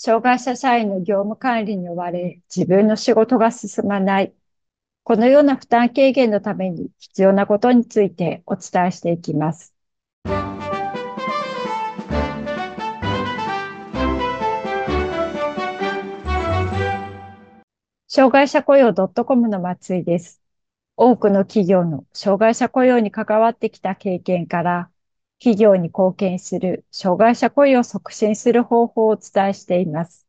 [0.00, 4.32] 障害者社員の業務管理に追われ、自分の仕事が進まない。
[5.02, 9.74] このような負担軽減のために必要なことについてお伝えしていきます。
[18.06, 20.40] 障害者雇用 .com の松井です。
[20.96, 24.90] 多くの企業の障害者雇用に関わってきた経験から、
[25.38, 30.26] 企業に貢献する障害者雇用を促進する方法をお伝えしています。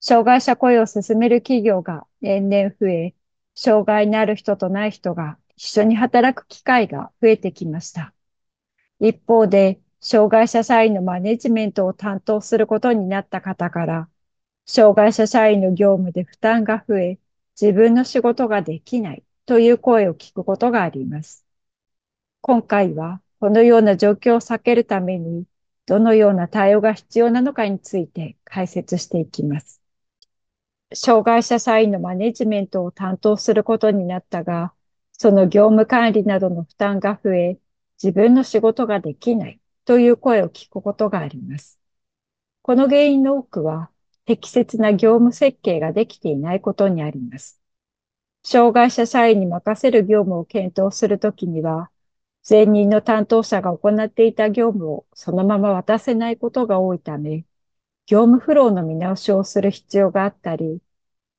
[0.00, 3.14] 障害者雇用を進める企業が年々増え、
[3.54, 8.14] 障害のある人とない人が一緒に働く機会が増えてきました。
[8.98, 14.08] 一方で、障害者社員のマネジメントを担当することになった方から、
[14.66, 17.18] 障害者社員の業務で負担が増え、
[17.60, 21.44] 自分の仕事ができないという声を聞くことがあります。
[22.40, 25.46] 今回はこのような状況を避けるために、
[25.86, 29.80] どのような対応が必要なのかについて解説していきます。
[30.92, 34.74] 障害者社員のマネジメントを担当することになったが、
[35.12, 37.58] その業務管理などの負担が増え、
[38.02, 41.80] 自分の仕事ができないという声を聞くことがあります。
[42.60, 43.90] この原因の多くは、
[44.26, 47.58] 適切な業務設計ができていないことにあります。
[48.44, 51.90] 障害者社員に任せる業務を検討するときには、
[52.48, 57.44] 前任の担当者が行っていた業務をそのまま渡せないことが多いため、
[58.06, 60.80] 業務フローの見直しをする必要があったり、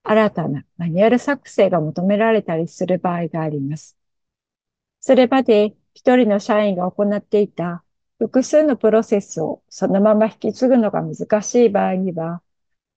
[0.04, 3.98] 新たなマニュアル作成が求められたりする場合があります。
[5.00, 7.84] それまで一人の社員が行っていた
[8.20, 12.42] 複数のプロセスをそのまま引き継ぐのが難しい場合には、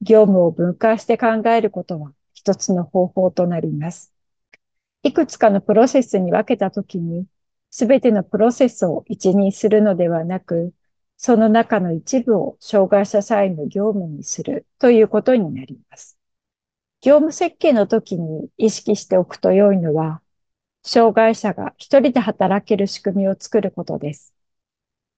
[0.03, 4.13] 業務を分解して考えることは一つの方法となります。
[5.03, 7.27] いくつかのプロセスに分けたときに、
[7.77, 10.73] すべてのプロセスを一任するのではなく、
[11.17, 16.17] その中の一部を障害者社員の業務にするということになります。
[17.01, 20.23] 業務設計の時に意識しておくと良いのは、
[20.85, 24.33] 障害者が一人で働ける仕組みを作ることです。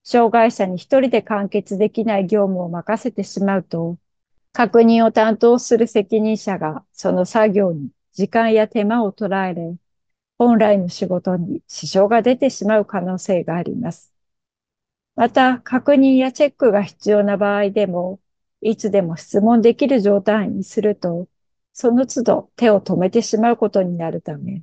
[0.02, 3.98] 障害者に一人で完結できない業務を任せてしまうと、
[4.54, 9.76] 確認を担当する責任者がその作業に時間や手間を捉えれ、
[10.38, 14.14] 本来の仕事に支障が出てしまう可能性があります。
[15.14, 18.20] また、確認やチェックが必要な場合でも、
[18.60, 21.28] いつでも質問できる状態にすると、
[21.72, 24.62] その都度手を止めてしまうことになるため、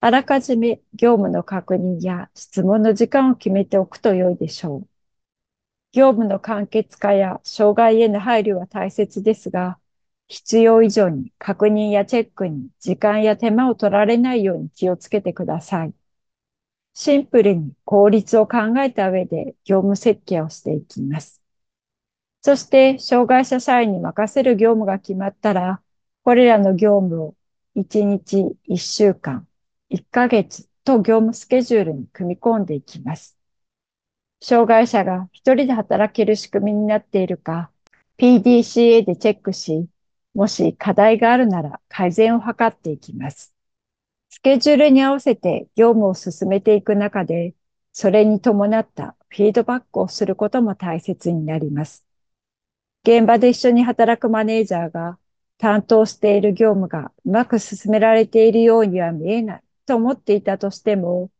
[0.00, 4.88] あらかじめ業務の確認や質問の時間を決めておくと良いでしょう。
[5.92, 9.78] 業務の簡潔化や障害への配慮は大切ですが、
[10.28, 15.94] 必要以上に確認やチェックに時間や手間を取られないように気をつけてください。
[16.94, 21.42] シンプルに効率を考えた上で業務設計をしていきます。
[22.42, 25.82] そして、障害者社員に任せる業務が決まったら、
[26.24, 27.34] これらの業務を
[27.74, 28.76] 1日、1
[29.06, 29.48] 週間、
[29.88, 33.36] 1ヶ月と業務スケジュールに組み込んでいきます。
[34.40, 37.70] 障害者が一人で働ける仕組みになっているか、
[38.18, 39.88] PDCA でチェックし、
[40.34, 43.54] もし課題があるなら改善を図っていきます。
[44.30, 47.54] スケジュールに合わせて業務を進めていく中で、
[47.92, 52.04] それに伴ったフィードバックをすることも大切になります。
[53.04, 55.18] 現場で一緒に働くマネージャーが
[55.58, 61.30] 担当している業務がうまく進められているようには見えないと思っていたとしても、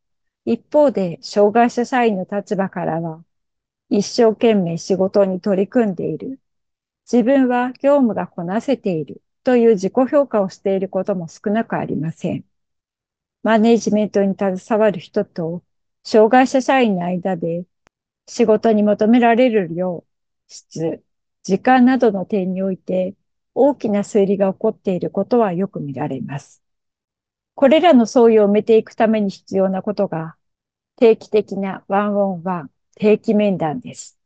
[0.44, 3.24] 一方で障害者社員の立場からは、
[3.88, 6.38] 一生懸命仕事に取り組んでいる
[7.10, 12.44] 自分は業務がこなせているという自己評価をしていることも少なくありません。
[13.42, 15.62] マネジメントに携わる人と
[16.02, 17.64] 障害者社員の間で
[18.26, 20.04] 仕事に求められる量、
[20.48, 21.02] 質、
[21.42, 23.14] 時間などの点において
[23.54, 26.62] 大きな推理が起こっていることはよく見られます。
[27.54, 30.36] これらの相違を埋めていくために必要なことが
[30.96, 34.18] 定期的なワンオンワン定期面談です。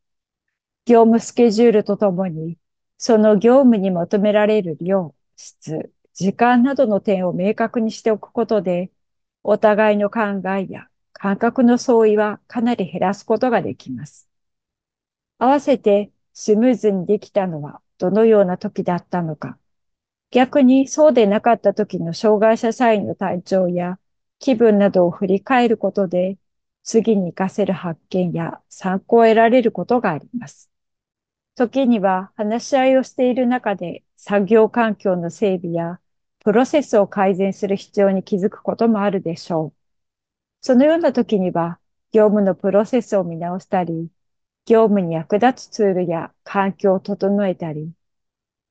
[0.87, 2.57] 業務スケジュールとともに
[2.99, 8.91] その業務に求められる量、質、時間などの点を明確にしておくことで、
[9.45, 14.29] お互いの考えや感覚の相違はかなり減らすことができます。
[15.39, 19.59] 合わせてスムーズにできたのはどのような時だったのか。
[20.31, 23.99] 逆にそうでなかった時の障害者社員の体調や
[24.39, 26.37] 気分などを振り返ることで、
[26.83, 30.71] 次に活かせる発見や参考を得られることがあります。
[31.59, 35.99] 時には話し合いをしている中で作業環境の整備や
[36.39, 39.79] プロセスを改善する必要に気づくこともあるでしょう。
[40.61, 41.81] そのような時には
[42.13, 44.09] 業務のプロセスを見直したり、
[44.67, 47.93] 業務に役立つツールや環境を整えたり、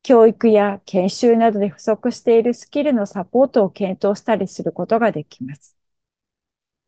[0.02, 5.76] 教育や研修などで不足しているスキルのサポートを検討したりすることができます。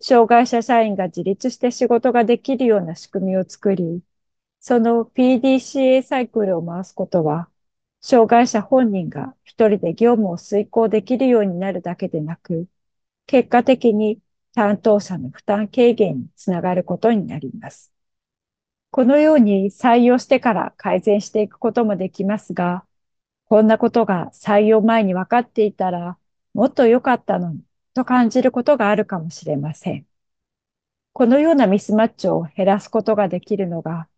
[0.01, 4.01] 障害者社員が自立して仕事ができるような仕組みを作り、
[4.59, 7.49] その PDCA サイクルを回すことは、
[8.01, 12.67] 障害者本人が一人で業務を遂行できるようになるだけでなく、
[13.27, 14.21] 結果的に
[14.55, 17.93] 担当者の負担軽減につながることになります。
[18.91, 22.85] このように採用してから改善していくこともできますが、
[23.45, 26.17] こんなことが採用前に分かっていたら、
[26.53, 27.63] もっと良かったのに
[27.93, 30.07] と感じることがあるかもしれません。
[31.13, 34.08] このようなミスマッチを減らすことができるのが、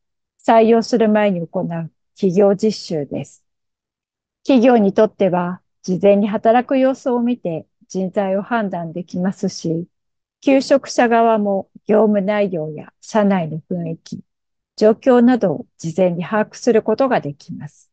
[0.45, 3.43] 採用する前に行う企業実習です。
[4.43, 9.87] 企業にとっては、事前に働く様子を見て人材を判断できますし、
[10.41, 14.21] 求職者側も業務内容や社内の雰囲気、
[14.75, 17.91] 状況などを事前に把握することができます。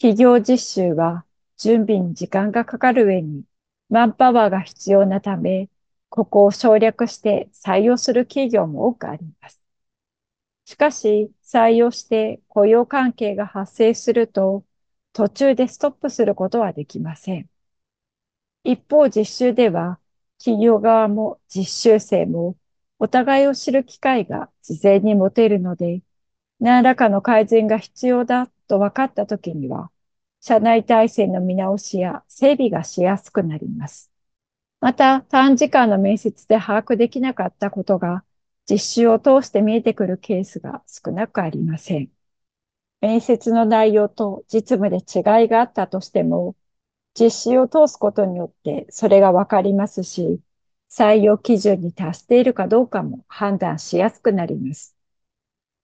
[0.00, 1.24] 企業実習は
[1.56, 3.44] 準備に時間がかかる上に
[3.88, 5.68] マンパワーが必要なため、
[6.08, 9.60] ここを省略して採用する企業も多くあります。
[10.64, 14.64] しかし、採用して雇用関係が発生すると、
[15.12, 17.50] 途中でストップすることはできません。
[18.64, 19.98] 一方、実習では、
[20.38, 22.56] 企業側も実習生も
[22.98, 26.02] お互いを知る機会が事前に持てるので、
[26.60, 29.90] 何らかの改善が必要だと分かったときには、
[30.40, 34.10] 社内体制の見直しや整備がしやすくなります。
[34.80, 38.24] また、短時間の面接で把握できなかったことが、
[38.70, 42.08] 実習を通して見えてくるケースが少なくありません。
[43.00, 46.54] 面接の内容と実務で違いがあったとしても、
[47.18, 50.40] 実習を通すことによってそれがわかりますし、
[50.88, 54.96] 採用基準に達しているかどうかも判断しやすくなります。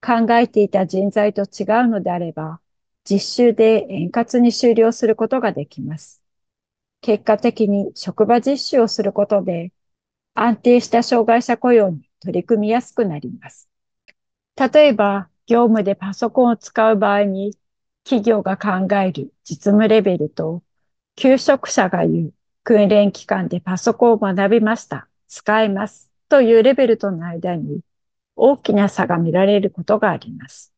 [0.01, 2.61] 考えていた人材と違うのであれば、
[3.09, 6.23] 実習で円滑に終了することができます。
[7.01, 9.73] 結果的に職場実習をすることで、
[10.35, 13.69] 安定した障害者雇用に取り組みやすくなります。
[14.57, 17.57] 例えば、業務でパソコンを使う場合に、
[18.05, 20.63] 企業が考える実務レベルと、
[21.17, 22.35] 求職者が言う
[22.65, 25.09] 訓練期間でパソコンを学びました。
[25.29, 26.11] 使えます。
[26.29, 27.81] というレベルとの間に
[28.35, 30.73] 大きな差が見られることがあります。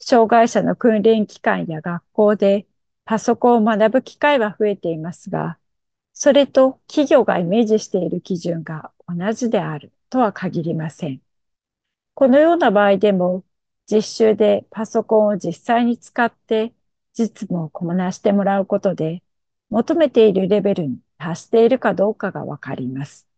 [0.00, 2.66] 障害者の訓練機関や学校で
[3.04, 5.57] パソコンを学ぶ機会は増えていますが、
[6.20, 11.22] それと企業がイメージしている基準が同じであるとは限りません。
[12.14, 13.44] このような場合でも、
[13.88, 16.74] 実習でパソコンを実際に使って
[17.16, 19.22] 実務をこなしてもらうことで、
[19.70, 23.28] 求めているレベルに達しているかどうかがわかります。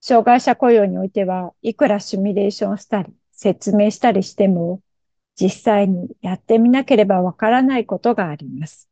[0.00, 4.80] 障害者雇用においては、いくらシミュレーションしたり、説明したりしても、
[5.38, 8.88] 実際にやってみなければわからないことがあります。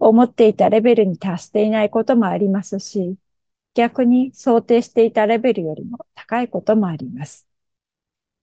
[0.00, 3.16] 思っていたレベルに達していないこともありますし、
[3.74, 7.46] 逆に想定していたレベルよりも高いこともあります。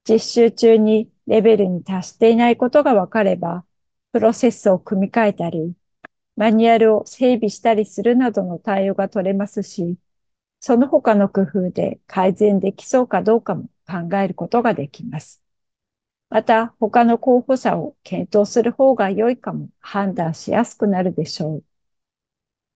[0.08, 3.64] 実習中にレベルに達していないことがわかれば、
[4.12, 5.74] プロセスを組み替えたり、
[6.36, 9.98] マニュアルを整備したりするなどの対応が取れますし、
[10.60, 15.42] その他の工夫で改善できそうかどうかも考えることができます。
[16.30, 21.64] また、他の候補者を検討する方が良いかも判断しやすくなるでしょう。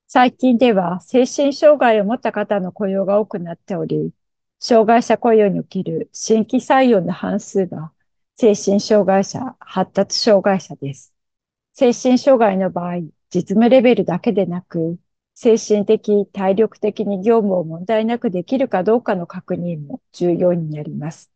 [0.08, 4.12] 最近では精神障害を持った方の雇用が多くなっており、
[4.60, 7.92] 障害者雇用における新規採用の半数が
[8.36, 11.14] 精神障害者、発達障害者です。
[11.74, 12.96] 精神障害の場合、
[13.30, 14.98] 実務レベルだけでなく、
[15.34, 21.31] 精神的、体力的に業務を問題なくできるかどうかの確認も重要になります。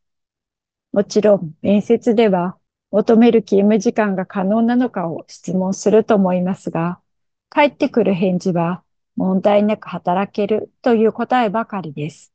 [0.97, 2.57] もちろん、面接では
[2.91, 7.03] 求める勤務時間が可能なのかを質問すると思いますが、
[7.51, 8.83] 返ってくる返事は
[9.15, 12.33] 問題なく働けるという答えばかりです。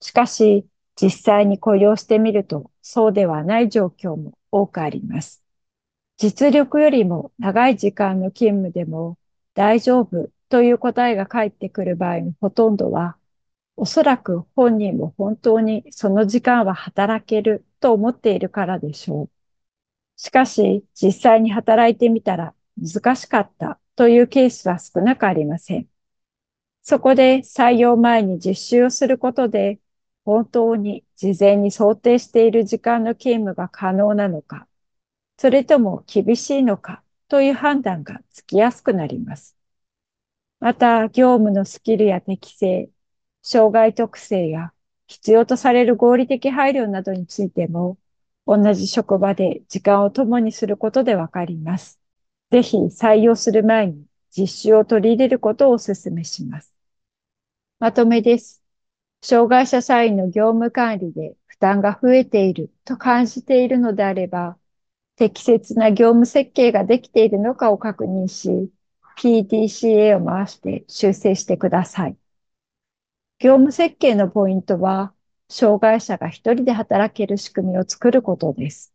[0.00, 0.66] しかし、
[1.00, 5.44] 実際に雇用してみるとそうではない状況も多くあります。
[6.16, 9.16] 実力よりも長い時間の勤務でも
[9.54, 13.16] 大丈夫という答えが返ってくる場合のほとんどは、
[13.76, 19.30] おそらく本人も本当にその時間は働けると思っているからでしょう。
[20.16, 25.88] しかし、実際に働いてみたら難しかったというケースは少なくありません。
[26.82, 29.80] そこで採用前に実習をすることで、
[30.24, 34.68] 本当に事前に想定している時間の勤務が可能なのか
[35.38, 39.56] それとも厳しいのかという判断がつきやすくなります。
[40.60, 42.90] また、業務のスキルや適性、
[43.48, 44.72] 障害特性や
[45.06, 47.96] 必要とされる合理的配慮などについても、
[48.44, 52.00] 同じ職場で時間を共にすることでわかります。
[52.50, 54.04] ぜひ採用する前に
[54.36, 56.74] 実習を取り入れることをお勧めします。
[57.78, 58.64] まとめです。
[59.22, 64.58] 障害者社員の業務管理で負担が増えていると感じているのであれば、
[65.14, 68.72] 適切な業務設計ができているのかを確認し、
[69.16, 72.16] PDCA を回して修正してください。
[73.38, 75.12] 業務設計のポイントは、
[75.48, 78.94] 障害者が一人で働ける仕組みを作ることです。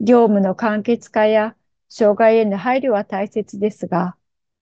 [0.00, 1.56] 業務の簡潔化や
[1.88, 4.16] 障害への配慮は大切ですが、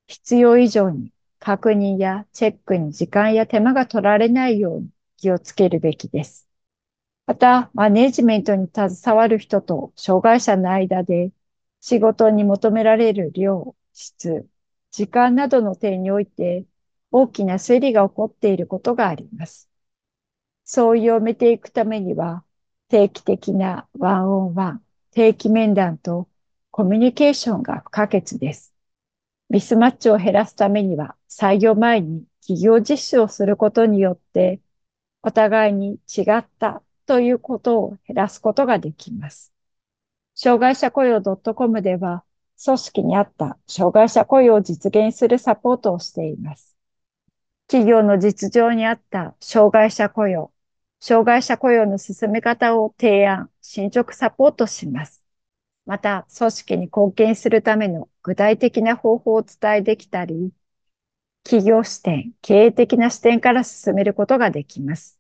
[0.07, 6.49] 必要以上に確認やチェックに時間や手間が取られないように気をつけるべきです。
[7.27, 11.33] また、マネジメントに携わる人と障害者の間で
[11.81, 14.47] 仕事に求められる量、質、
[14.93, 16.65] 時間などの点において
[17.11, 19.69] 大きな推理が起こっていることがあります。
[20.65, 22.45] 相違を埋めていくためには
[22.89, 26.29] 定期的なワンオンワン、定期面談と
[26.71, 28.75] コミュニケーションが不可欠です。
[29.49, 34.61] ミスマッチを減らすためには採用前に企業実習をすることによって
[35.23, 39.53] お互いに違ったということを減らすことができます。
[40.35, 42.25] 障害者雇用 .com では
[42.63, 46.76] 組織に合った障害者雇用を実現するサポートをしています。
[47.69, 50.53] 企業の実情に合った障害者雇用、
[51.01, 55.23] 障害者雇用の進め方を提案、進捗サポートします。
[55.85, 60.53] また、組織に貢献するための具体的な方法を伝えできたり、
[61.45, 65.19] 企業視点、経営的な視点から進めることができます。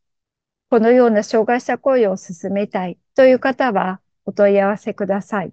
[0.70, 5.52] このような障害者雇用を進めたいという方はお問い合わせください。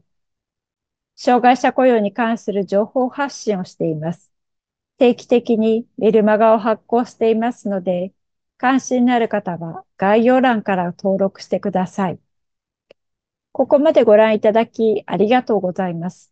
[1.15, 4.32] 障害者雇用に関する情報発信をしています。
[4.97, 8.13] 定期的にメルマガを発行していますので、
[8.57, 12.19] 関心のある方は概要欄から登録してください。
[13.51, 16.31] ここまでご覧いただきありがとうございます。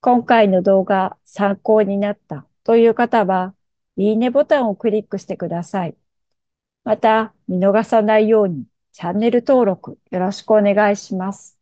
[0.00, 3.54] 今回の動画参考になったという方は、
[3.96, 5.96] いいねボタンをクリックしてください。
[6.84, 11.55] また、見逃さないようにチャンネル登録よろしくお願いします。